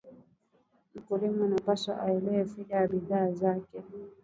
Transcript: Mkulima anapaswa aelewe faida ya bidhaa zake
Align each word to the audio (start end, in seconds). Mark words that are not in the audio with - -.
Mkulima 0.95 1.45
anapaswa 1.45 2.01
aelewe 2.01 2.45
faida 2.45 2.75
ya 2.75 2.87
bidhaa 2.87 3.31
zake 3.31 3.83